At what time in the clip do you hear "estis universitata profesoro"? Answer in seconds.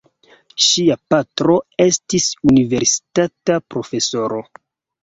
1.87-4.43